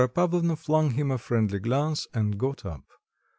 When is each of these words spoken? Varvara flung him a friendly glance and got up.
Varvara 0.15 0.55
flung 0.55 0.89
him 0.89 1.11
a 1.11 1.19
friendly 1.19 1.59
glance 1.59 2.07
and 2.11 2.39
got 2.39 2.65
up. 2.65 2.81